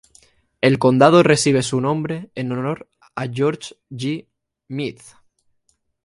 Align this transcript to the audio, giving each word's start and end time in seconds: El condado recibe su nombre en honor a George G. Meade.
El 0.61 0.79
condado 0.79 1.21
recibe 1.21 1.61
su 1.61 1.79
nombre 1.79 2.31
en 2.33 2.51
honor 2.51 2.89
a 3.15 3.27
George 3.27 3.75
G. 3.91 4.25
Meade. 4.67 5.03